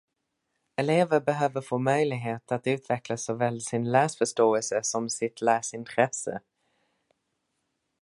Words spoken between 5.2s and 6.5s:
läsintresse.